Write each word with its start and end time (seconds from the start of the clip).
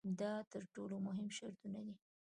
دا 0.19 0.33
تر 0.51 0.61
ټولو 0.73 0.95
مهم 1.07 1.27
شرطونه 1.37 1.79
دي. 1.85 1.95